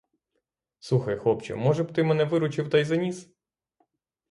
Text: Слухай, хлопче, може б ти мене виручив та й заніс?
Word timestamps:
Слухай, 0.79 1.17
хлопче, 1.17 1.55
може 1.55 1.83
б 1.83 1.93
ти 1.93 2.03
мене 2.03 2.23
виручив 2.23 2.69
та 2.69 2.77
й 2.77 2.85
заніс? 2.85 3.29